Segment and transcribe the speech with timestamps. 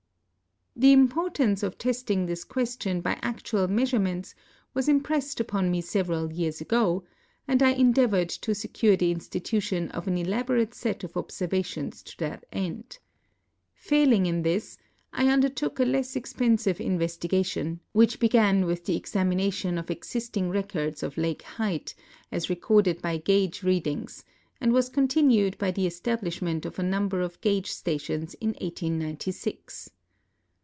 [0.73, 4.33] The imi)ortance of testing this question by actual measure ments
[4.73, 7.03] was imi)rest uj)on me several years ago,
[7.47, 12.45] and I endeavored to secure the institution of an elaborate set of observations to that
[12.53, 12.97] end.
[13.73, 14.77] Failing in this,
[15.13, 21.03] I undertook a less expensive investi gation, which began with the examination of existing records
[21.03, 21.93] of lake height
[22.31, 24.23] as recorded by gage readings,
[24.61, 29.89] and was continued by the establishment of a number of gage stations in l.Sl>6.